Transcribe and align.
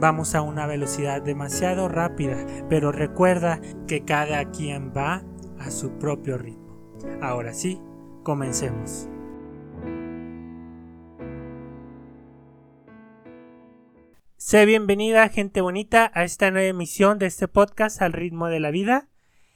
Vamos 0.00 0.34
a 0.34 0.42
una 0.42 0.66
velocidad 0.66 1.22
demasiado 1.22 1.88
rápida, 1.88 2.44
pero 2.68 2.90
recuerda 2.90 3.60
que 3.86 4.04
cada 4.04 4.50
quien 4.50 4.92
va 4.92 5.24
a 5.58 5.70
su 5.70 5.98
propio 5.98 6.36
ritmo. 6.36 6.98
Ahora 7.22 7.54
sí, 7.54 7.80
comencemos. 8.24 9.08
Sé 14.36 14.66
bienvenida, 14.66 15.28
gente 15.28 15.60
bonita, 15.60 16.10
a 16.12 16.24
esta 16.24 16.50
nueva 16.50 16.68
emisión 16.68 17.18
de 17.18 17.26
este 17.26 17.48
podcast 17.48 18.02
al 18.02 18.12
ritmo 18.12 18.48
de 18.48 18.60
la 18.60 18.70
vida. 18.70 19.08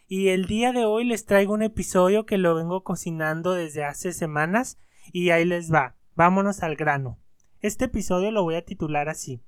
Y 0.07 0.29
el 0.29 0.47
día 0.47 0.73
de 0.73 0.87
hoy 0.87 1.05
les 1.05 1.27
traigo 1.27 1.53
un 1.53 1.63
episodio 1.63 2.25
que 2.25 2.39
lo 2.39 2.55
vengo 2.55 2.85
cocinando 2.85 3.53
desde 3.53 3.85
hace 3.85 4.13
semanas 4.13 4.79
y 5.13 5.31
ahí 5.31 5.45
les 5.45 5.71
va. 5.71 5.97
Vámonos 6.15 6.63
al 6.63 6.77
grano. 6.77 7.19
Este 7.61 7.87
episodio 7.87 8.31
lo 8.31 8.45
voy 8.45 8.55
a 8.55 8.65
titular 8.65 9.09
así. 9.09 9.43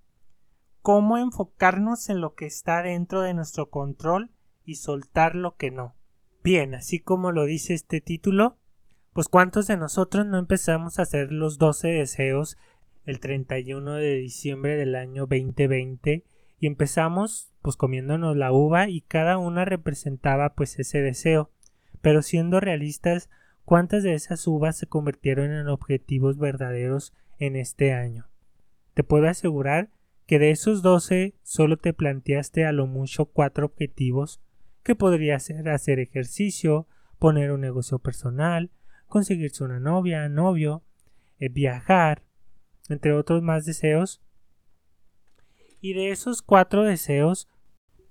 Cómo 0.83 1.19
enfocarnos 1.19 2.09
en 2.09 2.21
lo 2.21 2.35
que 2.35 2.47
está 2.47 2.83
dentro 2.83 3.21
de 3.23 3.35
nuestro 3.35 3.71
control 3.71 4.31
y 4.65 4.77
soltar 4.77 5.35
lo 5.35 5.57
que 5.57 5.71
no. 5.71 5.95
Bien, 6.43 6.75
así 6.75 7.01
como 7.01 7.33
lo 7.33 7.45
dice 7.45 7.75
este 7.75 8.01
título, 8.01 8.57
pues 9.13 9.29
cuántos 9.29 9.67
de 9.67 9.77
nosotros 9.77 10.25
no 10.27 10.39
empezamos 10.39 10.99
a 10.99 11.03
hacer 11.03 11.33
los 11.33 11.59
12 11.59 11.89
deseos 11.89 12.57
el 13.05 13.21
31 13.21 13.95
de 13.95 14.17
diciembre 14.17 14.77
del 14.77 14.95
año 14.95 15.27
2020 15.27 16.25
y 16.59 16.67
empezamos 16.67 17.53
pues 17.63 17.77
comiéndonos 17.77 18.37
la 18.37 18.53
uva 18.53 18.89
y 18.89 19.03
cada 19.03 19.37
una 19.39 19.65
representaba 19.65 20.55
pues 20.55 20.79
ese 20.79 21.03
deseo. 21.03 21.51
Pero 22.01 22.23
siendo 22.23 22.61
realistas, 22.61 23.29
¿cuántas 23.65 24.03
de 24.03 24.15
esas 24.15 24.47
uvas 24.47 24.79
se 24.79 24.87
convirtieron 24.87 25.53
en 25.53 25.69
objetivos 25.69 26.39
verdaderos 26.39 27.13
en 27.39 27.57
este 27.57 27.93
año? 27.93 28.29
Te 28.95 29.05
puedo 29.05 29.29
asegurar 29.29 29.91
que 30.31 30.39
de 30.39 30.53
esos 30.53 30.81
12 30.81 31.35
solo 31.43 31.77
te 31.77 31.93
planteaste 31.93 32.65
a 32.65 32.71
lo 32.71 32.87
mucho 32.87 33.25
cuatro 33.25 33.67
objetivos 33.67 34.41
que 34.85 34.95
podría 34.95 35.41
ser 35.41 35.69
hacer 35.69 35.99
ejercicio, 35.99 36.87
poner 37.19 37.51
un 37.51 37.63
negocio 37.63 37.99
personal, 37.99 38.71
conseguirse 39.09 39.65
una 39.65 39.81
novia, 39.81 40.29
novio, 40.29 40.85
eh, 41.41 41.49
viajar, 41.49 42.23
entre 42.89 43.13
otros 43.13 43.43
más 43.43 43.65
deseos. 43.67 44.23
Y 45.81 45.95
de 45.95 46.13
esos 46.13 46.43
cuatro 46.43 46.85
deseos, 46.85 47.49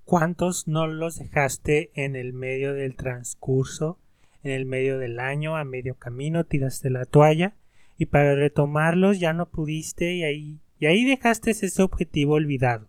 ¿cuántos 0.04 0.67
no 0.67 0.88
los 0.88 1.20
dejaste 1.20 1.89
en 1.94 2.17
el 2.17 2.33
medio 2.33 2.73
del 2.73 2.98
transcurso, 2.98 3.98
en 4.44 4.52
el 4.52 4.66
medio 4.66 5.00
del 5.00 5.22
año, 5.22 5.56
a 5.56 5.64
medio 5.64 5.95
camino, 5.95 6.44
tiraste 6.44 6.89
la 6.89 7.06
toalla 7.06 7.56
y 7.98 8.08
para 8.08 8.36
retomarlos 8.36 9.22
ya 9.22 9.31
no 9.31 9.50
pudiste 9.50 10.16
y 10.16 10.23
ahí, 10.26 10.59
y 10.80 10.85
ahí 10.85 11.05
dejaste 11.05 11.52
ese 11.52 11.81
objetivo 11.81 12.35
olvidado? 12.35 12.88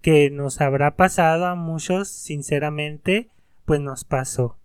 Que 0.00 0.30
nos 0.30 0.60
habrá 0.60 0.96
pasado 0.96 1.46
a 1.46 1.54
muchos, 1.54 2.08
sinceramente, 2.08 3.28
pues 3.64 3.80
nos 3.80 4.04
pasó. 4.04 4.58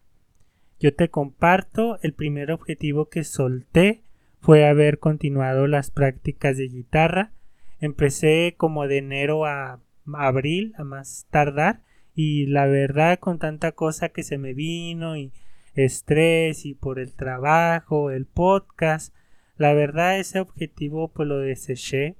Yo 0.79 0.93
te 0.93 1.09
comparto 1.09 1.99
el 2.01 2.13
primer 2.13 2.51
objetivo 2.51 3.09
que 3.09 3.23
solté 3.23 4.03
fue 4.39 4.67
haber 4.67 4.99
continuado 4.99 5.67
las 5.67 5.91
prácticas 5.91 6.57
de 6.57 6.67
guitarra. 6.67 7.31
Empecé 7.79 8.55
como 8.57 8.87
de 8.87 8.99
enero 8.99 9.45
a 9.45 9.81
abril, 10.13 10.73
a 10.77 10.83
más 10.83 11.27
tardar, 11.29 11.81
y 12.15 12.45
la 12.47 12.65
verdad 12.65 13.19
con 13.19 13.39
tanta 13.39 13.71
cosa 13.71 14.09
que 14.09 14.23
se 14.23 14.37
me 14.37 14.53
vino 14.53 15.17
y 15.17 15.31
estrés 15.73 16.65
y 16.65 16.73
por 16.73 16.99
el 16.99 17.13
trabajo, 17.13 18.11
el 18.11 18.25
podcast, 18.25 19.13
la 19.59 19.73
verdad 19.73 20.17
ese 20.17 20.39
objetivo 20.39 21.09
pues 21.09 21.27
lo 21.27 21.37
deseché 21.37 22.15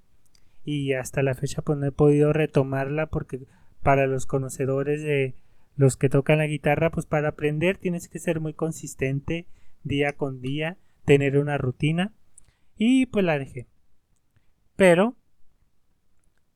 y 0.66 0.92
hasta 0.92 1.24
la 1.24 1.36
fecha 1.36 1.62
pues 1.62 1.80
no 1.80 1.88
he 1.88 1.92
podido 1.92 2.34
retomarla 2.34 3.08
porque 3.08 3.48
para 3.82 4.08
los 4.08 4.26
conocedores 4.26 5.02
de 5.02 5.36
los 5.78 5.96
que 5.96 6.10
tocan 6.10 6.40
la 6.40 6.48
guitarra 6.48 6.92
pues 6.92 7.06
para 7.06 7.30
aprender 7.30 7.78
tienes 7.78 8.10
que 8.10 8.20
ser 8.20 8.42
muy 8.42 8.54
consistente 8.54 9.48
día 9.84 10.18
con 10.18 10.42
día 10.42 10.78
tener 11.06 11.38
una 11.38 11.58
rutina 11.58 12.14
y 12.76 13.06
pues 13.06 13.24
la 13.24 13.40
dejé. 13.40 13.68
Pero 14.76 15.16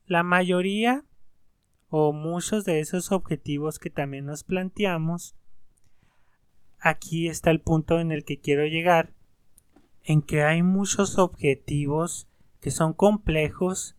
la 0.05 0.21
mayoría 0.21 1.05
o 1.88 2.11
muchos 2.11 2.65
de 2.65 2.81
esos 2.81 3.13
objetivos 3.13 3.79
que 3.79 3.89
también 3.89 4.25
nos 4.25 4.44
planteamos, 4.44 5.33
aquí 6.77 7.29
está 7.29 7.51
el 7.51 7.61
punto 7.61 8.01
en 8.01 8.11
el 8.11 8.25
que 8.25 8.41
quiero 8.41 8.65
llegar, 8.65 9.12
en 10.03 10.21
que 10.21 10.43
hay 10.43 10.63
muchos 10.63 11.17
objetivos 11.17 12.27
que 12.61 12.71
son 12.71 12.93
complejos 12.93 13.95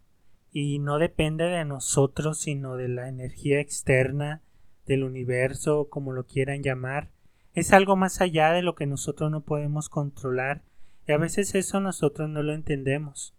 y 0.50 0.78
no 0.78 0.98
depende 0.98 1.44
de 1.44 1.64
nosotros, 1.64 2.38
sino 2.38 2.76
de 2.76 2.88
la 2.88 3.08
energía 3.08 3.60
externa, 3.60 4.42
del 4.86 5.02
universo, 5.02 5.88
como 5.88 6.12
lo 6.12 6.26
quieran 6.26 6.62
llamar, 6.62 7.10
es 7.54 7.72
algo 7.72 7.96
más 7.96 8.20
allá 8.20 8.52
de 8.52 8.62
lo 8.62 8.74
que 8.74 8.86
nosotros 8.86 9.30
no 9.30 9.40
podemos 9.42 9.88
controlar 9.88 10.62
y 11.06 11.12
a 11.12 11.18
veces 11.18 11.54
eso 11.54 11.80
nosotros 11.80 12.28
no 12.28 12.42
lo 12.42 12.52
entendemos. 12.52 13.34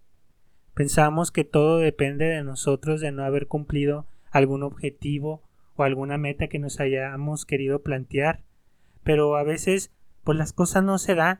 Pensamos 0.73 1.31
que 1.31 1.43
todo 1.43 1.77
depende 1.77 2.25
de 2.25 2.43
nosotros 2.43 3.01
de 3.01 3.11
no 3.11 3.23
haber 3.23 3.47
cumplido 3.47 4.07
algún 4.31 4.63
objetivo 4.63 5.41
o 5.75 5.83
alguna 5.83 6.17
meta 6.17 6.47
que 6.47 6.59
nos 6.59 6.79
hayamos 6.79 7.45
querido 7.45 7.81
plantear, 7.81 8.41
pero 9.03 9.35
a 9.35 9.43
veces 9.43 9.91
pues 10.23 10.37
las 10.37 10.53
cosas 10.53 10.83
no 10.83 10.97
se 10.97 11.15
dan, 11.15 11.39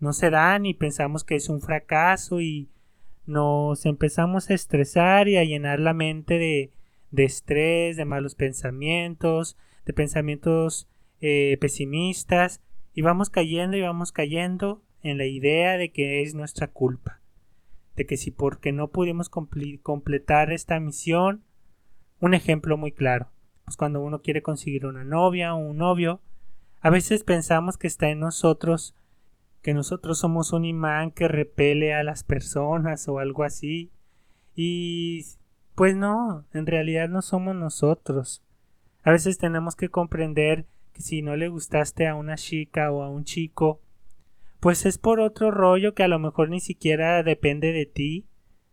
no 0.00 0.12
se 0.12 0.30
dan 0.30 0.66
y 0.66 0.74
pensamos 0.74 1.24
que 1.24 1.36
es 1.36 1.48
un 1.48 1.60
fracaso 1.60 2.40
y 2.40 2.68
nos 3.26 3.84
empezamos 3.86 4.50
a 4.50 4.54
estresar 4.54 5.28
y 5.28 5.36
a 5.36 5.44
llenar 5.44 5.80
la 5.80 5.92
mente 5.92 6.38
de, 6.38 6.72
de 7.10 7.24
estrés, 7.24 7.96
de 7.96 8.04
malos 8.04 8.34
pensamientos, 8.34 9.56
de 9.84 9.92
pensamientos 9.92 10.88
eh, 11.20 11.56
pesimistas 11.60 12.60
y 12.94 13.02
vamos 13.02 13.30
cayendo 13.30 13.76
y 13.76 13.82
vamos 13.82 14.12
cayendo 14.12 14.82
en 15.02 15.18
la 15.18 15.26
idea 15.26 15.76
de 15.76 15.90
que 15.90 16.22
es 16.22 16.34
nuestra 16.34 16.68
culpa, 16.68 17.20
de 17.96 18.06
que 18.06 18.16
si 18.16 18.30
porque 18.30 18.72
no 18.72 18.88
pudimos 18.88 19.30
completar 19.30 20.52
esta 20.52 20.78
misión, 20.80 21.44
un 22.20 22.34
ejemplo 22.34 22.76
muy 22.76 22.92
claro, 22.92 23.30
pues 23.64 23.76
cuando 23.76 24.00
uno 24.00 24.22
quiere 24.22 24.42
conseguir 24.42 24.86
una 24.86 25.04
novia 25.04 25.54
o 25.54 25.58
un 25.58 25.78
novio, 25.78 26.20
a 26.80 26.90
veces 26.90 27.24
pensamos 27.24 27.76
que 27.76 27.86
está 27.86 28.08
en 28.08 28.20
nosotros, 28.20 28.94
que 29.62 29.74
nosotros 29.74 30.18
somos 30.18 30.52
un 30.52 30.64
imán 30.64 31.10
que 31.10 31.28
repele 31.28 31.94
a 31.94 32.02
las 32.02 32.24
personas 32.24 33.08
o 33.08 33.18
algo 33.18 33.44
así, 33.44 33.90
y 34.54 35.24
pues 35.74 35.96
no, 35.96 36.44
en 36.52 36.66
realidad 36.66 37.08
no 37.08 37.22
somos 37.22 37.54
nosotros. 37.54 38.42
A 39.02 39.12
veces 39.12 39.38
tenemos 39.38 39.76
que 39.76 39.88
comprender 39.88 40.66
si 40.94 41.22
no 41.22 41.36
le 41.36 41.48
gustaste 41.48 42.06
a 42.08 42.14
una 42.14 42.36
chica 42.36 42.90
o 42.90 43.02
a 43.02 43.08
un 43.08 43.24
chico, 43.24 43.80
pues 44.60 44.86
es 44.86 44.98
por 44.98 45.20
otro 45.20 45.50
rollo 45.50 45.94
que 45.94 46.02
a 46.02 46.08
lo 46.08 46.18
mejor 46.18 46.50
ni 46.50 46.60
siquiera 46.60 47.22
depende 47.22 47.72
de 47.72 47.86
ti, 47.86 48.26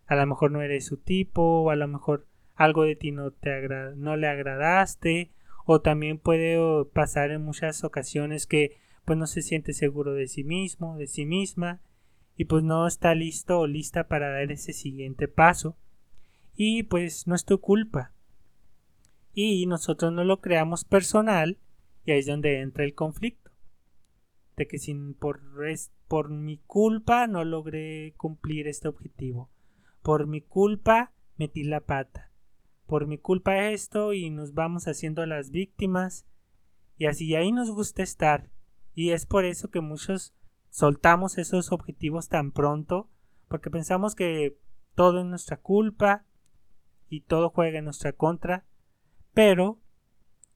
a 0.08 0.16
lo 0.16 0.26
mejor 0.26 0.52
no 0.52 0.62
eres 0.62 0.86
su 0.86 0.98
tipo, 0.98 1.42
o 1.62 1.70
a 1.70 1.76
lo 1.76 1.88
mejor 1.88 2.26
algo 2.56 2.84
de 2.84 2.96
ti 2.96 3.12
no 3.12 3.32
te 3.32 3.68
no 3.96 4.16
le 4.18 4.28
agradaste, 4.28 5.32
o 5.66 5.82
también 5.82 6.18
puede 6.18 6.58
pasar 6.86 7.32
en 7.32 7.44
muchas 7.44 7.84
ocasiones 7.84 8.48
que 8.48 8.78
pues 9.06 9.18
no 9.18 9.28
se 9.28 9.42
siente 9.42 9.74
seguro 9.74 10.14
de 10.14 10.28
sí 10.28 10.44
mismo, 10.44 10.98
de 10.98 11.08
sí 11.08 11.26
misma, 11.26 11.82
y 12.36 12.46
pues 12.46 12.64
no 12.64 12.86
está 12.88 13.16
listo 13.16 13.60
o 13.60 13.68
lista 13.68 14.08
para 14.08 14.32
dar 14.32 14.52
ese 14.52 14.74
siguiente 14.74 15.28
paso. 15.28 15.78
Y 16.56 16.84
pues 16.84 17.28
no 17.28 17.36
es 17.36 17.46
tu 17.46 17.60
culpa. 17.60 18.12
Y 19.34 19.66
nosotros 19.68 20.12
no 20.12 20.24
lo 20.24 20.42
creamos 20.42 20.84
personal, 20.84 21.60
y 22.04 22.12
ahí 22.12 22.20
es 22.20 22.26
donde 22.26 22.62
entra 22.62 22.84
el 22.84 22.96
conflicto. 22.96 23.52
De 24.58 24.68
que 24.68 24.80
sin 24.80 25.14
por, 25.14 25.42
por 26.08 26.30
mi 26.30 26.58
culpa 26.66 27.28
no 27.28 27.44
logré 27.44 28.14
cumplir 28.18 28.68
este 28.68 28.88
objetivo. 28.88 29.50
Por 30.02 30.28
mi 30.28 30.42
culpa 30.42 31.14
metí 31.38 31.64
la 31.64 31.82
pata. 31.82 32.32
Por 32.88 33.08
mi 33.08 33.18
culpa 33.18 33.70
esto 33.70 34.14
y 34.14 34.30
nos 34.30 34.54
vamos 34.54 34.88
haciendo 34.88 35.26
las 35.26 35.52
víctimas. 35.52 36.26
Y 36.98 37.08
así 37.08 37.36
ahí 37.36 37.52
nos 37.52 37.72
gusta 37.72 38.04
estar. 38.04 38.50
Y 38.96 39.12
es 39.12 39.26
por 39.26 39.46
eso 39.46 39.70
que 39.70 39.82
muchos 39.82 40.34
soltamos 40.70 41.38
esos 41.38 41.72
objetivos 41.72 42.30
tan 42.30 42.52
pronto. 42.52 43.10
Porque 43.48 43.70
pensamos 43.70 44.16
que 44.16 44.58
todo 44.96 45.20
es 45.20 45.26
nuestra 45.26 45.58
culpa 45.58 46.26
y 47.10 47.22
todo 47.22 47.50
juega 47.50 47.80
en 47.80 47.86
nuestra 47.86 48.14
contra. 48.14 48.66
Pero 49.34 49.80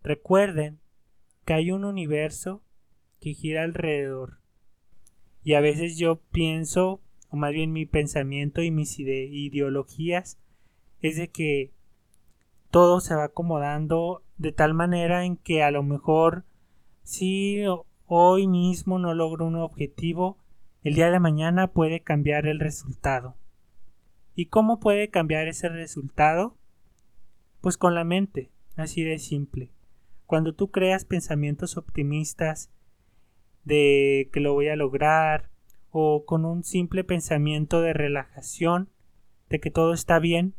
recuerden 0.02 0.80
que 1.46 1.54
hay 1.54 1.72
un 1.72 1.84
universo 1.84 2.64
que 3.20 3.34
gira 3.34 3.64
alrededor. 3.64 4.40
Y 5.44 5.54
a 5.54 5.62
veces 5.62 5.98
yo 5.98 6.22
pienso, 6.32 7.02
o 7.30 7.36
más 7.36 7.52
bien 7.52 7.74
mi 7.74 7.86
pensamiento 7.86 8.62
y 8.62 8.72
mis 8.72 8.98
ideologías, 9.00 10.40
es 11.02 11.18
de 11.18 11.30
que 11.30 11.74
todo 12.72 13.00
se 13.00 13.16
va 13.16 13.26
acomodando 13.26 14.24
de 14.38 14.52
tal 14.52 14.74
manera 14.74 15.26
en 15.26 15.38
que 15.38 15.64
a 15.64 15.72
lo 15.72 15.84
mejor 15.84 16.46
si 17.04 17.64
hoy 18.12 18.48
mismo 18.48 18.98
no 18.98 19.14
logro 19.14 19.46
un 19.46 19.56
objetivo, 19.56 20.40
el 20.84 20.96
día 20.96 21.12
de 21.12 21.20
mañana 21.20 21.68
puede 21.68 22.02
cambiar 22.02 22.48
el 22.48 22.60
resultado. 22.60 23.36
¿Y 24.34 24.48
cómo 24.48 24.80
puede 24.80 25.10
cambiar 25.10 25.48
ese 25.48 25.70
resultado? 25.70 26.58
Pues 27.62 27.78
con 27.78 27.94
la 27.94 28.04
mente, 28.04 28.50
así 28.76 29.04
de 29.04 29.20
simple. 29.20 29.72
Cuando 30.26 30.56
tú 30.56 30.72
creas 30.72 31.06
pensamientos 31.06 31.78
optimistas 31.78 32.72
de 33.64 34.30
que 34.34 34.40
lo 34.40 34.54
voy 34.54 34.70
a 34.70 34.76
lograr, 34.76 35.52
o 35.92 36.26
con 36.26 36.46
un 36.46 36.64
simple 36.64 37.04
pensamiento 37.04 37.82
de 37.82 37.94
relajación, 37.94 38.90
de 39.50 39.60
que 39.60 39.70
todo 39.70 39.94
está 39.94 40.18
bien, 40.18 40.56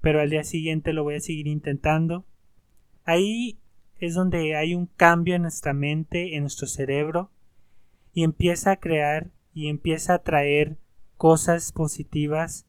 pero 0.00 0.22
al 0.22 0.30
día 0.30 0.44
siguiente 0.44 0.94
lo 0.94 1.04
voy 1.04 1.16
a 1.16 1.20
seguir 1.20 1.48
intentando, 1.48 2.24
ahí 3.04 3.58
es 3.98 4.14
donde 4.14 4.56
hay 4.56 4.74
un 4.74 4.86
cambio 4.86 5.34
en 5.34 5.42
nuestra 5.42 5.72
mente, 5.72 6.36
en 6.36 6.42
nuestro 6.42 6.66
cerebro, 6.66 7.30
y 8.12 8.24
empieza 8.24 8.72
a 8.72 8.76
crear 8.76 9.30
y 9.52 9.68
empieza 9.68 10.14
a 10.14 10.22
traer 10.22 10.78
cosas 11.16 11.72
positivas. 11.72 12.66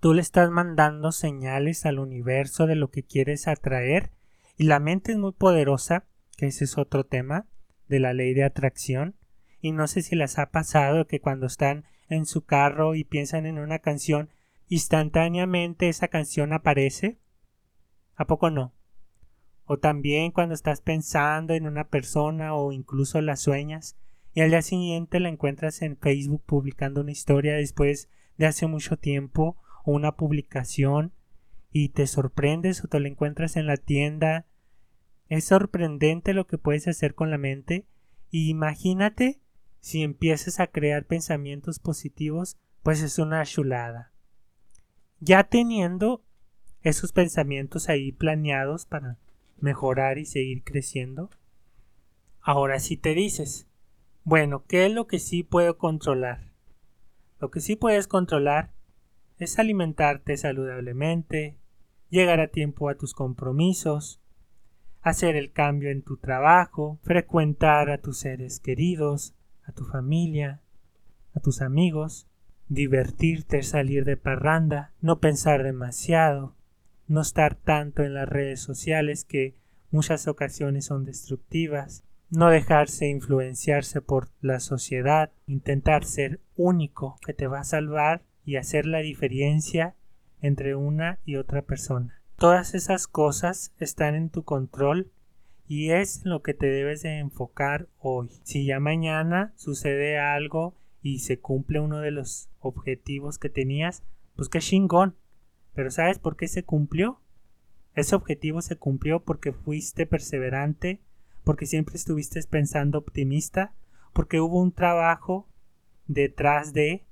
Tú 0.00 0.14
le 0.14 0.22
estás 0.22 0.50
mandando 0.50 1.12
señales 1.12 1.84
al 1.86 1.98
universo 1.98 2.66
de 2.66 2.76
lo 2.76 2.90
que 2.90 3.02
quieres 3.02 3.48
atraer 3.48 4.10
y 4.56 4.64
la 4.64 4.80
mente 4.80 5.12
es 5.12 5.18
muy 5.18 5.32
poderosa, 5.32 6.06
que 6.36 6.46
ese 6.46 6.64
es 6.64 6.78
otro 6.78 7.04
tema 7.04 7.46
de 7.88 8.00
la 8.00 8.12
ley 8.12 8.34
de 8.34 8.44
atracción. 8.44 9.16
Y 9.60 9.72
no 9.72 9.86
sé 9.86 10.02
si 10.02 10.16
les 10.16 10.38
ha 10.38 10.50
pasado 10.50 11.06
que 11.06 11.20
cuando 11.20 11.46
están 11.46 11.84
en 12.08 12.26
su 12.26 12.44
carro 12.44 12.94
y 12.94 13.04
piensan 13.04 13.46
en 13.46 13.58
una 13.58 13.78
canción, 13.80 14.30
instantáneamente 14.68 15.88
esa 15.88 16.08
canción 16.08 16.52
aparece. 16.52 17.18
¿A 18.16 18.26
poco 18.26 18.50
no? 18.50 18.72
O 19.70 19.78
también 19.78 20.32
cuando 20.32 20.54
estás 20.54 20.80
pensando 20.80 21.52
en 21.52 21.66
una 21.66 21.84
persona 21.84 22.54
o 22.54 22.72
incluso 22.72 23.20
la 23.20 23.36
sueñas 23.36 23.98
y 24.32 24.40
al 24.40 24.48
día 24.48 24.62
siguiente 24.62 25.20
la 25.20 25.28
encuentras 25.28 25.82
en 25.82 25.98
Facebook 25.98 26.42
publicando 26.46 27.02
una 27.02 27.10
historia 27.10 27.54
después 27.54 28.08
de 28.38 28.46
hace 28.46 28.66
mucho 28.66 28.96
tiempo 28.96 29.58
o 29.84 29.92
una 29.92 30.16
publicación 30.16 31.12
y 31.70 31.90
te 31.90 32.06
sorprendes 32.06 32.82
o 32.82 32.88
te 32.88 32.98
la 32.98 33.08
encuentras 33.08 33.56
en 33.56 33.66
la 33.66 33.76
tienda. 33.76 34.46
Es 35.28 35.44
sorprendente 35.44 36.32
lo 36.32 36.46
que 36.46 36.56
puedes 36.56 36.88
hacer 36.88 37.14
con 37.14 37.30
la 37.30 37.36
mente 37.36 37.84
y 38.30 38.48
imagínate 38.48 39.38
si 39.80 40.02
empiezas 40.02 40.60
a 40.60 40.68
crear 40.68 41.04
pensamientos 41.04 41.78
positivos, 41.78 42.56
pues 42.82 43.02
es 43.02 43.18
una 43.18 43.44
chulada. 43.44 44.12
Ya 45.20 45.44
teniendo 45.44 46.24
esos 46.80 47.12
pensamientos 47.12 47.90
ahí 47.90 48.12
planeados 48.12 48.86
para 48.86 49.18
mejorar 49.60 50.18
y 50.18 50.24
seguir 50.24 50.64
creciendo. 50.64 51.30
Ahora 52.40 52.80
si 52.80 52.96
te 52.96 53.14
dices, 53.14 53.68
bueno, 54.24 54.64
¿qué 54.66 54.86
es 54.86 54.92
lo 54.92 55.06
que 55.06 55.18
sí 55.18 55.42
puedo 55.42 55.78
controlar? 55.78 56.52
Lo 57.40 57.50
que 57.50 57.60
sí 57.60 57.76
puedes 57.76 58.08
controlar 58.08 58.72
es 59.38 59.58
alimentarte 59.58 60.36
saludablemente, 60.36 61.56
llegar 62.10 62.40
a 62.40 62.48
tiempo 62.48 62.88
a 62.88 62.96
tus 62.96 63.14
compromisos, 63.14 64.20
hacer 65.02 65.36
el 65.36 65.52
cambio 65.52 65.90
en 65.90 66.02
tu 66.02 66.16
trabajo, 66.16 66.98
frecuentar 67.02 67.90
a 67.90 67.98
tus 67.98 68.18
seres 68.18 68.60
queridos, 68.60 69.34
a 69.64 69.72
tu 69.72 69.84
familia, 69.84 70.60
a 71.34 71.40
tus 71.40 71.62
amigos, 71.62 72.26
divertirte, 72.68 73.62
salir 73.62 74.04
de 74.04 74.16
parranda, 74.16 74.92
no 75.00 75.20
pensar 75.20 75.62
demasiado, 75.62 76.54
no 77.08 77.22
estar 77.22 77.54
tanto 77.56 78.04
en 78.04 78.14
las 78.14 78.28
redes 78.28 78.60
sociales 78.60 79.24
que 79.24 79.54
muchas 79.90 80.28
ocasiones 80.28 80.84
son 80.84 81.04
destructivas, 81.04 82.04
no 82.30 82.50
dejarse 82.50 83.08
influenciarse 83.08 84.02
por 84.02 84.28
la 84.40 84.60
sociedad, 84.60 85.32
intentar 85.46 86.04
ser 86.04 86.40
único 86.56 87.18
que 87.24 87.32
te 87.32 87.46
va 87.46 87.60
a 87.60 87.64
salvar 87.64 88.22
y 88.44 88.56
hacer 88.56 88.86
la 88.86 88.98
diferencia 88.98 89.94
entre 90.40 90.74
una 90.74 91.18
y 91.24 91.36
otra 91.36 91.62
persona. 91.62 92.20
Todas 92.36 92.74
esas 92.74 93.06
cosas 93.08 93.72
están 93.78 94.14
en 94.14 94.30
tu 94.30 94.44
control 94.44 95.10
y 95.66 95.90
es 95.90 96.24
lo 96.24 96.42
que 96.42 96.54
te 96.54 96.66
debes 96.66 97.02
de 97.02 97.18
enfocar 97.18 97.88
hoy. 97.98 98.30
Si 98.44 98.64
ya 98.64 98.80
mañana 98.80 99.52
sucede 99.56 100.18
algo 100.18 100.74
y 101.02 101.20
se 101.20 101.40
cumple 101.40 101.80
uno 101.80 101.98
de 102.00 102.10
los 102.10 102.48
objetivos 102.60 103.38
que 103.38 103.50
tenías, 103.50 104.02
pues 104.36 104.48
qué 104.48 104.60
chingón. 104.60 105.16
Pero 105.78 105.92
¿sabes 105.92 106.18
por 106.18 106.36
qué 106.36 106.48
se 106.48 106.64
cumplió? 106.64 107.20
Ese 107.94 108.16
objetivo 108.16 108.62
se 108.62 108.74
cumplió 108.74 109.22
porque 109.22 109.52
fuiste 109.52 110.06
perseverante, 110.06 111.00
porque 111.44 111.66
siempre 111.66 111.94
estuviste 111.94 112.42
pensando 112.50 112.98
optimista, 112.98 113.76
porque 114.12 114.40
hubo 114.40 114.60
un 114.60 114.72
trabajo 114.72 115.48
detrás 116.08 116.72
de 116.72 117.06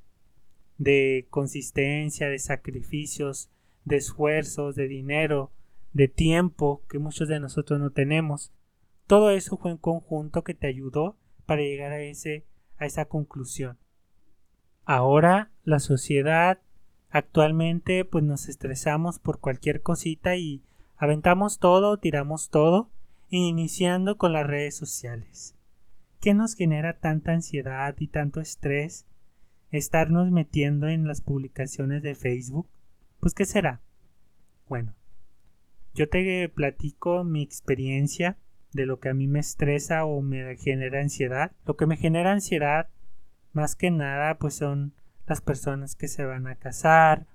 de 0.79 1.29
consistencia, 1.31 2.29
de 2.29 2.41
sacrificios, 2.41 3.53
de 3.85 3.99
esfuerzos, 3.99 4.75
de 4.75 4.89
dinero, 4.89 5.53
de 5.93 6.09
tiempo 6.09 6.83
que 6.89 6.99
muchos 6.99 7.29
de 7.29 7.39
nosotros 7.39 7.79
no 7.79 7.93
tenemos. 7.93 8.53
Todo 9.07 9.31
eso 9.31 9.59
fue 9.59 9.71
un 9.71 9.79
conjunto 9.79 10.43
que 10.43 10.55
te 10.55 10.67
ayudó 10.67 11.17
para 11.47 11.63
llegar 11.63 11.93
a 11.93 12.01
ese 12.01 12.47
a 12.79 12.87
esa 12.87 13.05
conclusión. 13.05 13.79
Ahora 14.85 15.53
la 15.63 15.79
sociedad 15.79 16.59
Actualmente 17.17 18.05
pues 18.05 18.25
nos 18.25 18.47
estresamos 18.47 19.19
por 19.19 19.41
cualquier 19.41 19.81
cosita 19.81 20.37
y 20.37 20.63
aventamos 20.99 21.59
todo, 21.59 21.97
tiramos 21.97 22.51
todo, 22.51 22.91
iniciando 23.31 24.19
con 24.19 24.35
las 24.35 24.47
redes 24.47 24.77
sociales. 24.77 25.57
¿Qué 26.21 26.35
nos 26.35 26.55
genera 26.55 26.99
tanta 26.99 27.33
ansiedad 27.33 27.97
y 27.99 28.09
tanto 28.09 28.43
estrés 28.43 29.07
estarnos 29.71 30.31
metiendo 30.31 30.89
en 30.89 31.09
las 31.09 31.23
publicaciones 31.23 32.03
de 32.03 32.15
Facebook? 32.15 32.69
Pues 33.19 33.33
¿qué 33.33 33.47
será? 33.47 33.81
Bueno, 34.69 34.95
yo 35.95 36.11
te 36.11 36.51
platico 36.51 37.25
mi 37.25 37.41
experiencia 37.41 38.37
de 38.75 38.85
lo 38.85 39.01
que 39.01 39.09
a 39.09 39.15
mí 39.15 39.27
me 39.27 39.39
estresa 39.39 40.05
o 40.05 40.21
me 40.21 40.55
genera 40.59 41.01
ansiedad. 41.01 41.53
Lo 41.65 41.79
que 41.79 41.87
me 41.87 41.97
genera 41.97 42.33
ansiedad 42.33 42.91
más 43.55 43.75
que 43.75 43.91
nada 43.91 44.37
pues 44.37 44.57
son 44.57 44.93
las 45.27 45.41
personas 45.41 45.95
que 45.95 46.09
se 46.09 46.25
van 46.25 46.47
a 46.47 46.57
casar 46.57 47.27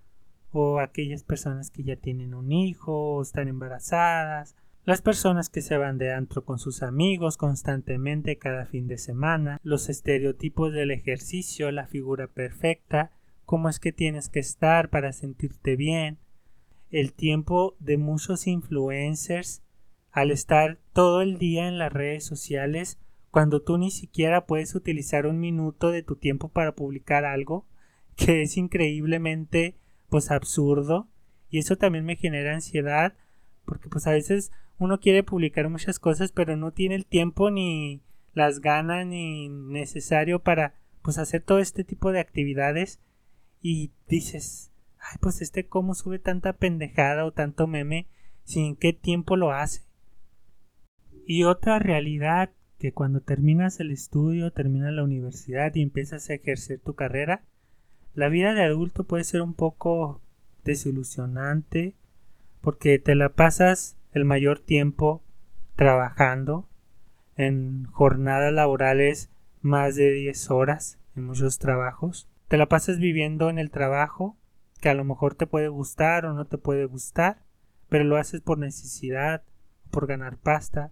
o 0.52 0.80
aquellas 0.80 1.24
personas 1.24 1.72
que 1.72 1.84
ya 1.84 1.96
tienen 1.96 2.34
un 2.34 2.52
hijo 2.52 3.16
o 3.16 3.22
están 3.22 3.48
embarazadas, 3.48 4.56
las 4.84 5.02
personas 5.02 5.50
que 5.50 5.62
se 5.62 5.78
van 5.78 5.98
de 5.98 6.12
antro 6.12 6.44
con 6.44 6.58
sus 6.58 6.82
amigos 6.82 7.38
constantemente 7.38 8.38
cada 8.38 8.66
fin 8.66 8.88
de 8.88 8.98
semana, 8.98 9.60
los 9.64 9.90
estereotipos 9.90 10.74
del 10.74 10.92
ejercicio, 10.92 11.72
la 11.72 11.86
figura 11.86 12.28
perfecta, 12.28 13.12
cómo 13.46 13.70
es 13.70 13.80
que 13.80 13.92
tienes 13.92 14.30
que 14.30 14.40
estar 14.40 14.90
para 14.90 15.14
sentirte 15.14 15.76
bien, 15.76 16.18
el 16.90 17.14
tiempo 17.14 17.76
de 17.80 17.98
muchos 17.98 18.48
influencers 18.48 19.62
al 20.12 20.32
estar 20.32 20.80
todo 20.94 21.22
el 21.22 21.38
día 21.38 21.68
en 21.68 21.78
las 21.78 21.94
redes 21.94 22.26
sociales 22.26 22.98
cuando 23.30 23.62
tú 23.62 23.78
ni 23.78 23.92
siquiera 23.92 24.46
puedes 24.46 24.76
utilizar 24.76 25.26
un 25.26 25.40
minuto 25.40 25.92
de 25.92 26.04
tu 26.04 26.18
tiempo 26.18 26.50
para 26.50 26.76
publicar 26.76 27.24
algo 27.24 27.66
que 28.16 28.44
es 28.44 28.58
increíblemente 28.58 29.76
pues 30.10 30.32
absurdo. 30.32 31.08
Y 31.50 31.60
eso 31.60 31.78
también 31.78 32.06
me 32.06 32.16
genera 32.16 32.54
ansiedad 32.54 33.14
porque 33.66 33.90
pues 33.90 34.08
a 34.08 34.12
veces 34.12 34.52
uno 34.80 35.00
quiere 35.00 35.24
publicar 35.24 35.70
muchas 35.70 36.00
cosas 36.00 36.32
pero 36.32 36.58
no 36.58 36.72
tiene 36.72 36.96
el 36.96 37.06
tiempo 37.06 37.52
ni 37.52 38.02
las 38.34 38.60
ganas 38.60 39.06
ni 39.06 39.50
necesario 39.50 40.40
para 40.40 40.74
pues 41.02 41.18
hacer 41.18 41.42
todo 41.42 41.60
este 41.60 41.84
tipo 41.84 42.12
de 42.12 42.20
actividades. 42.20 43.00
Y 43.62 43.92
dices 44.08 44.72
ay 45.00 45.18
pues 45.22 45.42
este 45.42 45.68
cómo 45.68 45.94
sube 45.96 46.20
tanta 46.20 46.54
pendejada 46.54 47.26
o 47.26 47.32
tanto 47.32 47.68
meme 47.68 48.08
sin 48.44 48.76
qué 48.76 48.94
tiempo 48.94 49.36
lo 49.36 49.52
hace 49.52 49.82
y 51.26 51.44
otra 51.44 51.80
realidad 51.80 52.52
que 52.78 52.92
cuando 52.92 53.22
terminas 53.22 53.80
el 53.80 53.92
estudio 53.92 54.52
terminas 54.52 54.92
la 54.92 55.04
universidad 55.04 55.74
y 55.76 55.82
empiezas 55.82 56.30
a 56.30 56.34
ejercer 56.34 56.80
tu 56.80 56.94
carrera 56.94 57.44
la 58.14 58.30
vida 58.30 58.54
de 58.54 58.64
adulto 58.64 59.04
puede 59.04 59.24
ser 59.24 59.42
un 59.42 59.54
poco 59.54 60.22
desilusionante 60.64 61.96
porque 62.62 63.00
te 63.00 63.16
la 63.16 63.30
pasas 63.30 63.98
el 64.12 64.26
mayor 64.26 64.60
tiempo 64.60 65.24
trabajando 65.76 66.68
en 67.36 67.86
jornadas 67.86 68.54
laborales 68.54 69.30
más 69.62 69.96
de 69.96 70.12
10 70.12 70.52
horas 70.52 71.00
en 71.16 71.26
muchos 71.26 71.58
trabajos. 71.58 72.28
Te 72.48 72.58
la 72.58 72.68
pasas 72.68 73.00
viviendo 73.00 73.50
en 73.50 73.58
el 73.58 73.72
trabajo 73.72 74.38
que 74.80 74.90
a 74.90 74.94
lo 74.94 75.04
mejor 75.06 75.36
te 75.36 75.48
puede 75.48 75.70
gustar 75.70 76.26
o 76.26 76.34
no 76.34 76.46
te 76.46 76.58
puede 76.58 76.86
gustar, 76.86 77.44
pero 77.88 78.04
lo 78.04 78.18
haces 78.18 78.42
por 78.42 78.58
necesidad, 78.58 79.44
por 79.90 80.08
ganar 80.08 80.38
pasta. 80.38 80.92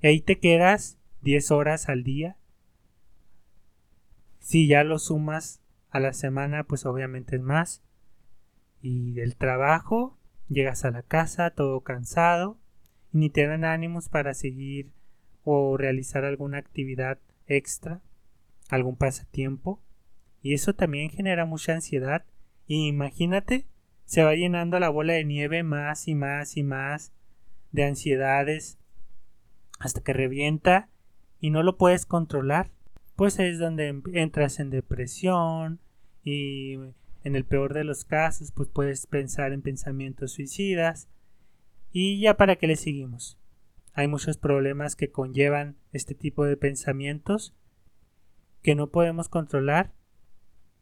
Y 0.00 0.06
ahí 0.06 0.20
te 0.20 0.38
quedas 0.38 0.98
10 1.22 1.50
horas 1.50 1.88
al 1.88 2.04
día. 2.04 2.36
Si 4.38 4.66
ya 4.66 4.84
lo 4.84 4.98
sumas 4.98 5.60
a 5.94 6.00
la 6.00 6.12
semana, 6.12 6.64
pues 6.64 6.86
obviamente 6.86 7.36
es 7.36 7.42
más. 7.42 7.80
Y 8.82 9.12
del 9.12 9.36
trabajo, 9.36 10.18
llegas 10.48 10.84
a 10.84 10.90
la 10.90 11.02
casa 11.02 11.50
todo 11.50 11.82
cansado 11.82 12.58
y 13.12 13.18
ni 13.18 13.30
te 13.30 13.46
dan 13.46 13.64
ánimos 13.64 14.08
para 14.08 14.34
seguir 14.34 14.90
o 15.44 15.76
realizar 15.76 16.24
alguna 16.24 16.58
actividad 16.58 17.20
extra, 17.46 18.02
algún 18.70 18.96
pasatiempo. 18.96 19.80
Y 20.42 20.54
eso 20.54 20.74
también 20.74 21.10
genera 21.10 21.46
mucha 21.46 21.74
ansiedad. 21.74 22.24
Y 22.66 22.88
imagínate, 22.88 23.68
se 24.04 24.24
va 24.24 24.34
llenando 24.34 24.80
la 24.80 24.88
bola 24.88 25.12
de 25.12 25.24
nieve 25.24 25.62
más 25.62 26.08
y 26.08 26.16
más 26.16 26.56
y 26.56 26.64
más 26.64 27.12
de 27.70 27.84
ansiedades 27.84 28.80
hasta 29.78 30.00
que 30.00 30.12
revienta 30.12 30.88
y 31.38 31.50
no 31.50 31.62
lo 31.62 31.76
puedes 31.76 32.04
controlar. 32.04 32.72
Pues 33.14 33.38
es 33.38 33.60
donde 33.60 34.02
entras 34.12 34.58
en 34.58 34.70
depresión 34.70 35.78
y 36.24 36.74
en 37.22 37.36
el 37.36 37.44
peor 37.44 37.74
de 37.74 37.84
los 37.84 38.04
casos 38.04 38.50
pues 38.50 38.68
puedes 38.68 39.06
pensar 39.06 39.52
en 39.52 39.62
pensamientos 39.62 40.32
suicidas. 40.32 41.08
Y 41.92 42.20
ya 42.20 42.36
para 42.36 42.56
qué 42.56 42.66
le 42.66 42.76
seguimos. 42.76 43.38
Hay 43.92 44.08
muchos 44.08 44.38
problemas 44.38 44.96
que 44.96 45.12
conllevan 45.12 45.76
este 45.92 46.14
tipo 46.14 46.44
de 46.44 46.56
pensamientos 46.56 47.54
que 48.62 48.74
no 48.74 48.90
podemos 48.90 49.28
controlar, 49.28 49.92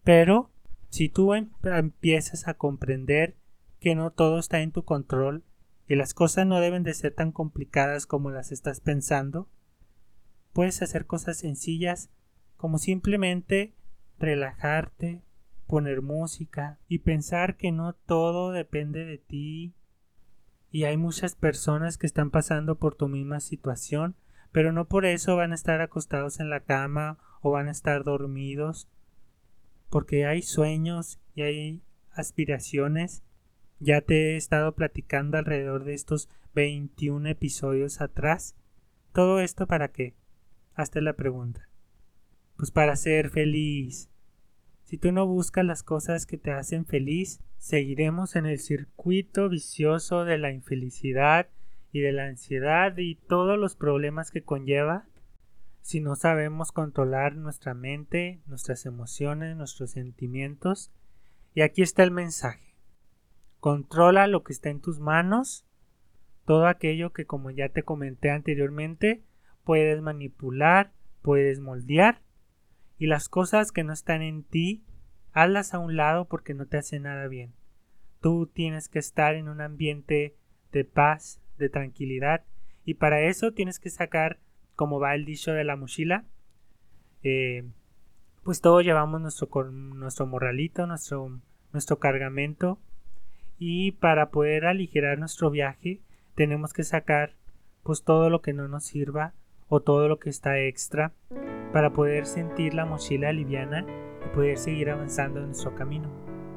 pero 0.04 0.50
si 0.88 1.08
tú 1.08 1.34
em, 1.34 1.50
empiezas 1.64 2.49
a 2.49 2.54
comprender 2.54 3.37
que 3.80 3.94
no 3.94 4.12
todo 4.12 4.38
está 4.38 4.61
en 4.61 4.72
tu 4.72 4.84
control 4.84 5.44
y 5.88 5.96
las 5.96 6.14
cosas 6.14 6.46
no 6.46 6.61
deben 6.61 6.84
de 6.84 6.94
ser 6.94 7.12
tan 7.12 7.32
complicadas 7.32 8.06
como 8.06 8.30
las 8.30 8.52
estás 8.52 8.80
pensando, 8.80 9.50
puedes 10.52 10.80
hacer 10.80 11.06
cosas 11.06 11.38
sencillas 11.38 12.11
como 12.56 12.78
simplemente 12.78 13.75
relajarte, 14.18 15.22
poner 15.73 16.02
música 16.02 16.79
y 16.87 16.99
pensar 16.99 17.57
que 17.57 17.73
no 17.73 17.95
todo 17.95 18.52
depende 18.52 19.07
de 19.07 19.17
ti 19.17 19.73
y 20.71 20.85
hay 20.85 20.99
muchas 20.99 21.35
personas 21.35 21.97
que 21.97 22.07
están 22.07 22.31
pasando 22.31 22.75
por 22.76 22.95
tu 22.95 23.09
misma 23.09 23.41
situación, 23.41 24.14
pero 24.52 24.71
no 24.73 24.87
por 24.87 25.07
eso 25.07 25.35
van 25.35 25.52
a 25.52 25.55
estar 25.55 25.81
acostados 25.81 26.41
en 26.41 26.50
la 26.50 26.61
cama 26.61 27.17
o 27.41 27.52
van 27.52 27.69
a 27.69 27.71
estar 27.71 28.05
dormidos, 28.05 28.87
porque 29.88 30.26
hay 30.26 30.43
sueños 30.43 31.19
y 31.35 31.41
hay 31.41 31.83
aspiraciones. 32.11 33.23
Ya 33.81 34.02
te 34.02 34.35
he 34.35 34.37
estado 34.37 34.75
platicando 34.75 35.38
alrededor 35.38 35.85
de 35.85 35.95
estos 35.95 36.29
21 36.55 37.31
episodios 37.31 38.02
atrás. 38.02 38.57
¿Todo 39.14 39.41
esto 39.41 39.67
para 39.67 39.88
qué? 39.88 40.17
Hazte 40.75 41.00
la 41.00 41.14
pregunta. 41.14 41.67
Pues 42.59 42.71
para 42.71 42.95
ser 42.95 43.31
feliz, 43.31 44.11
si 44.92 44.99
tú 44.99 45.11
no 45.11 45.26
buscas 45.26 45.64
las 45.64 45.82
cosas 45.82 46.26
que 46.26 46.37
te 46.37 46.50
hacen 46.50 46.84
feliz, 46.84 47.40
seguiremos 47.56 48.37
en 48.37 48.44
el 48.44 48.58
circuito 48.58 49.49
vicioso 49.49 50.26
de 50.26 50.37
la 50.37 50.52
infelicidad 50.52 51.49
y 51.92 52.00
de 52.00 52.12
la 52.12 52.26
ansiedad 52.26 52.99
y 52.99 53.14
todos 53.14 53.58
los 53.58 53.75
problemas 53.75 54.30
que 54.30 54.42
conlleva 54.42 55.06
si 55.80 56.00
no 56.00 56.14
sabemos 56.14 56.72
controlar 56.72 57.37
nuestra 57.37 57.72
mente, 57.72 58.42
nuestras 58.44 58.84
emociones, 58.84 59.56
nuestros 59.56 59.92
sentimientos. 59.92 60.92
Y 61.54 61.62
aquí 61.62 61.80
está 61.80 62.02
el 62.02 62.11
mensaje. 62.11 62.76
Controla 63.61 64.26
lo 64.26 64.42
que 64.42 64.52
está 64.52 64.68
en 64.68 64.82
tus 64.82 65.00
manos, 65.00 65.64
todo 66.44 66.66
aquello 66.66 67.14
que 67.14 67.25
como 67.25 67.50
ya 67.50 67.70
te 67.70 67.82
comenté 67.82 68.30
anteriormente, 68.30 69.25
puedes 69.64 70.02
manipular, 70.02 70.92
puedes 71.22 71.61
moldear 71.61 72.20
y 73.02 73.09
las 73.09 73.28
cosas 73.28 73.73
que 73.73 73.82
no 73.82 73.92
están 73.92 74.23
en 74.23 74.44
ti, 74.44 74.85
hazlas 75.32 75.75
a 75.75 75.80
un 75.80 75.97
lado 75.97 76.26
porque 76.26 76.54
no 76.54 76.66
te 76.66 76.76
hace 76.76 77.00
nada 77.00 77.26
bien. 77.26 77.52
Tú 78.21 78.47
tienes 78.47 78.88
que 78.88 79.00
estar 79.00 79.35
en 79.35 79.49
un 79.49 79.61
ambiente 79.61 80.37
de 80.71 80.85
paz, 80.85 81.40
de 81.59 81.68
tranquilidad, 81.68 82.44
y 82.85 82.94
para 82.94 83.23
eso 83.23 83.50
tienes 83.50 83.80
que 83.80 83.90
sacar, 83.90 84.38
como 84.76 85.00
va 85.00 85.16
el 85.16 85.25
dicho 85.25 85.52
de 85.52 85.64
la 85.64 85.75
mochila, 85.75 86.26
eh, 87.25 87.64
pues 88.44 88.61
todos 88.61 88.85
llevamos 88.85 89.21
nuestro, 89.21 89.49
nuestro 89.73 90.28
morralito, 90.28 90.87
nuestro, 90.87 91.40
nuestro 91.73 91.99
cargamento, 91.99 92.78
y 93.59 93.90
para 93.90 94.30
poder 94.30 94.64
aligerar 94.64 95.18
nuestro 95.18 95.50
viaje 95.50 95.99
tenemos 96.37 96.73
que 96.73 96.85
sacar 96.85 97.35
pues 97.82 98.04
todo 98.04 98.30
lo 98.30 98.42
que 98.42 98.52
no 98.52 98.68
nos 98.68 98.85
sirva 98.85 99.35
o 99.66 99.80
todo 99.80 100.06
lo 100.06 100.21
que 100.21 100.30
está 100.30 100.61
extra 100.61 101.12
para 101.73 101.93
poder 101.93 102.26
sentir 102.26 102.75
la 102.75 102.87
mochila 102.87 103.33
liviana 103.33 103.85
y 104.25 104.35
poder 104.35 104.59
seguir 104.59 104.91
avanzando 104.91 105.41
en 105.41 105.47
nuestro 105.47 105.75
camino. 105.75 106.09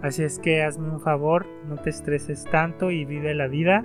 Así 0.02 0.24
es 0.24 0.40
que 0.40 0.64
hazme 0.64 0.90
un 0.90 1.00
favor, 1.00 1.48
no 1.68 1.78
te 1.78 1.90
estreses 1.90 2.44
tanto 2.46 2.92
y 2.92 3.06
vive 3.06 3.34
la 3.34 3.48
vida. 3.48 3.84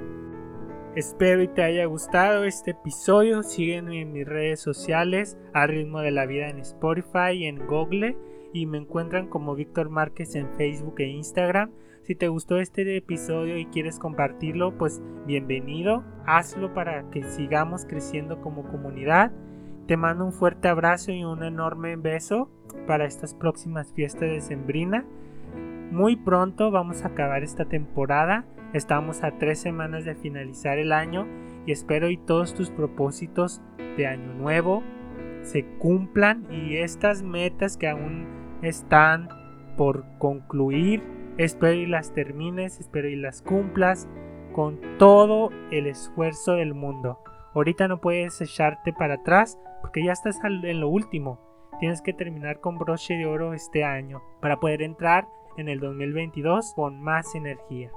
Espero 0.96 1.42
y 1.42 1.48
te 1.48 1.62
haya 1.62 1.84
gustado 1.86 2.44
este 2.44 2.72
episodio. 2.72 3.44
Sígueme 3.44 4.00
en 4.00 4.12
mis 4.12 4.26
redes 4.26 4.60
sociales, 4.60 5.38
a 5.54 5.66
ritmo 5.66 6.00
de 6.00 6.10
la 6.10 6.26
vida 6.26 6.48
en 6.48 6.58
Spotify 6.58 7.30
y 7.32 7.46
en 7.46 7.64
Google. 7.66 8.16
Y 8.52 8.66
me 8.66 8.78
encuentran 8.78 9.28
como 9.28 9.54
Víctor 9.54 9.88
Márquez 9.88 10.34
en 10.34 10.50
Facebook 10.56 10.96
e 10.98 11.06
Instagram. 11.06 11.70
Si 12.02 12.16
te 12.16 12.26
gustó 12.26 12.58
este 12.58 12.96
episodio 12.96 13.56
y 13.56 13.66
quieres 13.66 14.00
compartirlo, 14.00 14.76
pues 14.76 15.00
bienvenido. 15.26 16.02
Hazlo 16.26 16.74
para 16.74 17.08
que 17.10 17.22
sigamos 17.22 17.86
creciendo 17.86 18.40
como 18.40 18.68
comunidad. 18.68 19.30
Te 19.86 19.96
mando 19.96 20.24
un 20.24 20.32
fuerte 20.32 20.68
abrazo 20.68 21.12
y 21.12 21.24
un 21.24 21.42
enorme 21.42 21.96
beso 21.96 22.50
para 22.86 23.04
estas 23.04 23.34
próximas 23.34 23.92
fiestas 23.92 24.30
de 24.30 24.40
Sembrina. 24.40 25.04
Muy 25.90 26.16
pronto 26.16 26.70
vamos 26.70 27.02
a 27.02 27.08
acabar 27.08 27.42
esta 27.42 27.64
temporada. 27.64 28.44
Estamos 28.72 29.24
a 29.24 29.38
tres 29.38 29.58
semanas 29.58 30.04
de 30.04 30.14
finalizar 30.14 30.78
el 30.78 30.92
año 30.92 31.26
y 31.66 31.72
espero 31.72 32.08
y 32.08 32.16
todos 32.16 32.54
tus 32.54 32.70
propósitos 32.70 33.60
de 33.96 34.06
año 34.06 34.32
nuevo 34.34 34.82
se 35.42 35.64
cumplan 35.78 36.46
y 36.50 36.76
estas 36.76 37.22
metas 37.22 37.76
que 37.76 37.88
aún 37.88 38.26
están 38.62 39.28
por 39.76 40.04
concluir 40.18 41.02
Espero 41.40 41.72
y 41.72 41.86
las 41.86 42.12
termines, 42.12 42.80
espero 42.80 43.08
y 43.08 43.16
las 43.16 43.40
cumplas 43.40 44.06
con 44.52 44.78
todo 44.98 45.48
el 45.70 45.86
esfuerzo 45.86 46.52
del 46.52 46.74
mundo. 46.74 47.18
Ahorita 47.54 47.88
no 47.88 48.00
puedes 48.00 48.40
echarte 48.40 48.92
para 48.92 49.14
atrás 49.14 49.58
porque 49.80 50.04
ya 50.04 50.12
estás 50.12 50.38
en 50.44 50.80
lo 50.80 50.88
último. 50.88 51.40
Tienes 51.80 52.02
que 52.02 52.12
terminar 52.12 52.60
con 52.60 52.78
broche 52.78 53.14
de 53.14 53.26
oro 53.26 53.54
este 53.54 53.84
año 53.84 54.22
para 54.40 54.60
poder 54.60 54.82
entrar 54.82 55.26
en 55.56 55.68
el 55.68 55.80
2022 55.80 56.74
con 56.74 57.00
más 57.02 57.34
energía. 57.34 57.90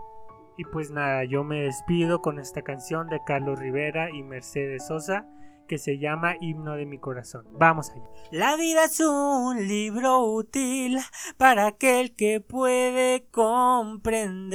Y 0.58 0.64
pues 0.66 0.92
nada, 0.92 1.24
yo 1.24 1.44
me 1.44 1.62
despido 1.62 2.22
con 2.22 2.40
esta 2.40 2.62
canción 2.62 3.08
de 3.08 3.22
Carlos 3.26 3.60
Rivera 3.60 4.10
y 4.12 4.24
Mercedes 4.24 4.88
Sosa 4.88 5.28
que 5.68 5.78
se 5.78 5.98
llama 5.98 6.36
Himno 6.40 6.76
de 6.76 6.86
mi 6.86 7.00
corazón. 7.00 7.46
Vamos 7.52 7.90
allá. 7.92 8.04
La 8.32 8.56
vida 8.58 8.86
es 8.86 9.00
un 9.00 9.68
libro 9.68 10.20
útil 10.26 11.00
para 11.38 11.68
aquel 11.68 12.16
que 12.16 12.42
puede 12.42 13.28
comprender. 13.32 14.54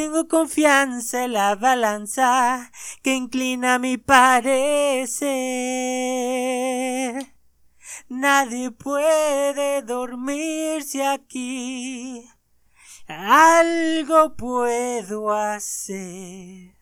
Tengo 0.00 0.28
confianza 0.28 1.24
en 1.24 1.34
la 1.34 1.56
balanza 1.56 2.72
que 3.02 3.12
inclina 3.12 3.78
mi 3.78 3.98
parecer. 3.98 5.26
Nadie 8.08 8.70
puede 8.70 9.82
dormirse 9.82 11.06
aquí. 11.06 12.26
Algo 13.08 14.36
puedo 14.36 15.34
hacer 15.34 16.80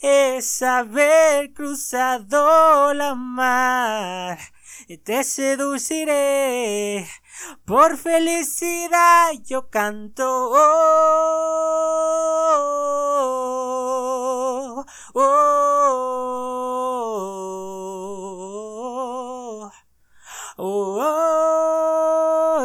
es 0.00 0.62
haber 0.62 1.52
cruzado 1.52 2.92
la 2.94 3.14
mar. 3.14 4.38
Te 4.98 5.22
seduciré, 5.22 7.06
por 7.64 7.96
felicidad 7.96 9.30
yo 9.46 9.70
canto. 9.70 10.24
Oh, 10.26 10.56
oh, 15.14 15.60
oh, 20.56 21.06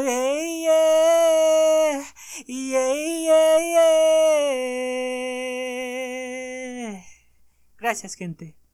yeah. 0.03 0.65
Gracias, 7.77 8.15
gente. 8.15 8.55